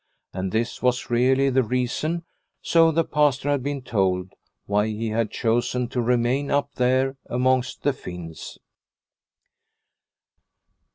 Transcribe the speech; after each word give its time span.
And 0.33 0.51
this 0.51 0.81
was 0.81 1.11
really 1.11 1.51
the 1.51 1.61
reason, 1.61 2.23
so 2.63 2.89
the 2.91 3.03
Pastor 3.03 3.51
had 3.51 3.61
been 3.61 3.83
told, 3.83 4.33
why 4.65 4.87
he 4.87 5.09
had 5.09 5.29
chosen 5.29 5.87
to 5.89 6.01
remain 6.01 6.49
up 6.49 6.73
there 6.77 7.17
amongst 7.29 7.83
the 7.83 7.93
Finns. 7.93 8.57